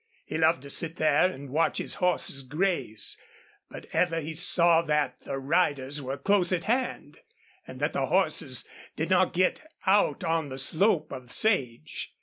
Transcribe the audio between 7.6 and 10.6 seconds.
and that the horses did not get out on the